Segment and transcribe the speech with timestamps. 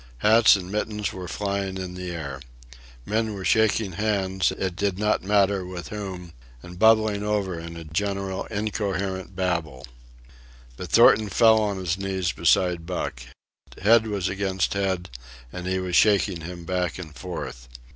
[0.25, 2.41] Hats and mittens were flying in the air.
[3.05, 7.83] Men were shaking hands, it did not matter with whom, and bubbling over in a
[7.83, 9.85] general incoherent babel.
[10.75, 13.21] But Thornton fell on his knees beside Buck.
[13.79, 15.11] Head was against head,
[15.53, 17.67] and he was shaking him back and forth.